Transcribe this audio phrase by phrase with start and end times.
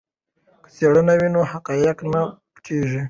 [0.63, 2.21] که څېړنه وي نو حقایق نه
[2.53, 2.99] پټیږي.